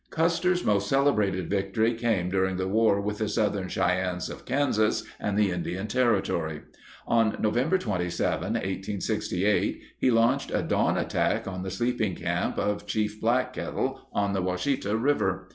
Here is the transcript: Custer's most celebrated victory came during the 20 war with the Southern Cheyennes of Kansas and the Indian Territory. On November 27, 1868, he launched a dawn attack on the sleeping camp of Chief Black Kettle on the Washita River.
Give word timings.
Custer's 0.09 0.63
most 0.65 0.89
celebrated 0.89 1.47
victory 1.47 1.93
came 1.93 2.31
during 2.31 2.57
the 2.57 2.63
20 2.63 2.73
war 2.75 2.99
with 3.01 3.19
the 3.19 3.29
Southern 3.29 3.67
Cheyennes 3.69 4.31
of 4.31 4.45
Kansas 4.45 5.03
and 5.19 5.37
the 5.37 5.51
Indian 5.51 5.85
Territory. 5.85 6.63
On 7.05 7.37
November 7.39 7.77
27, 7.77 8.53
1868, 8.53 9.83
he 9.99 10.09
launched 10.09 10.49
a 10.49 10.63
dawn 10.63 10.97
attack 10.97 11.47
on 11.47 11.61
the 11.61 11.69
sleeping 11.69 12.15
camp 12.15 12.57
of 12.57 12.87
Chief 12.87 13.21
Black 13.21 13.53
Kettle 13.53 14.09
on 14.11 14.33
the 14.33 14.41
Washita 14.41 14.97
River. 14.97 15.49